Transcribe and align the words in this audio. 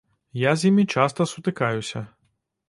Я 0.43 0.51
з 0.61 0.65
імі 0.71 0.85
часта 0.95 1.27
сутыкаюся. 1.33 2.03